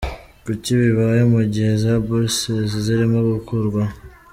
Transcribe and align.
Kuki 0.43 0.71
bibaye 0.81 1.21
mu 1.33 1.41
gihe 1.51 1.71
za 1.83 1.93
bourses 2.05 2.69
zirimo 2.85 3.17
gukurwaho? 3.33 3.95